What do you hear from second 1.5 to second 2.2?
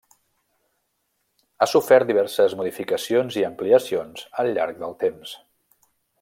Ha sofert